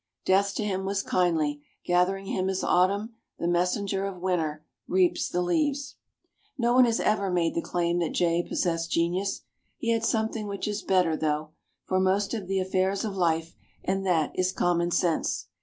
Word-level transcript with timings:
Death 0.25 0.55
to 0.55 0.63
him 0.63 0.83
was 0.83 1.03
kindly, 1.03 1.61
gathering 1.85 2.25
him 2.25 2.49
as 2.49 2.63
Autumn, 2.63 3.13
the 3.37 3.47
messenger 3.47 4.03
of 4.05 4.19
Winter, 4.19 4.65
reaps 4.87 5.29
the 5.29 5.43
leaves. 5.43 5.97
No 6.57 6.73
one 6.73 6.85
has 6.85 6.99
ever 6.99 7.29
made 7.29 7.53
the 7.53 7.61
claim 7.61 7.99
that 7.99 8.13
Jay 8.13 8.41
possessed 8.41 8.89
genius. 8.89 9.41
He 9.77 9.91
had 9.91 10.03
something 10.03 10.47
which 10.47 10.67
is 10.67 10.81
better, 10.81 11.15
though, 11.15 11.51
for 11.85 11.99
most 11.99 12.33
of 12.33 12.47
the 12.47 12.59
affairs 12.59 13.05
of 13.05 13.15
life, 13.15 13.53
and 13.83 14.03
that 14.03 14.31
is 14.33 14.51
commonsense. 14.51 15.49